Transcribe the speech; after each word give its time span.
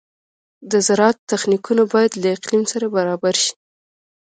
د 0.71 0.73
زراعت 0.87 1.17
تخنیکونه 1.31 1.83
باید 1.93 2.11
له 2.21 2.27
اقلیم 2.35 2.63
سره 2.71 2.85
برابر 2.95 3.35
شي. 3.43 3.53